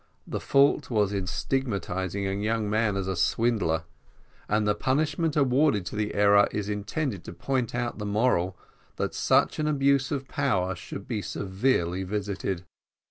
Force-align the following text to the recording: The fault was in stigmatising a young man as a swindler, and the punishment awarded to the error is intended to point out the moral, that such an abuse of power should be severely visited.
The 0.25 0.39
fault 0.39 0.89
was 0.89 1.13
in 1.13 1.27
stigmatising 1.27 2.25
a 2.25 2.31
young 2.33 2.67
man 2.67 2.95
as 2.97 3.07
a 3.07 3.15
swindler, 3.15 3.83
and 4.49 4.67
the 4.67 4.73
punishment 4.73 5.35
awarded 5.37 5.85
to 5.85 5.95
the 5.95 6.15
error 6.15 6.47
is 6.49 6.69
intended 6.69 7.23
to 7.25 7.33
point 7.33 7.75
out 7.75 7.99
the 7.99 8.05
moral, 8.07 8.57
that 8.95 9.13
such 9.13 9.59
an 9.59 9.67
abuse 9.67 10.09
of 10.09 10.27
power 10.27 10.73
should 10.75 11.07
be 11.07 11.21
severely 11.21 12.01
visited. 12.01 12.63